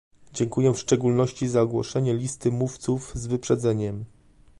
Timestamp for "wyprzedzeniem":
3.27-4.05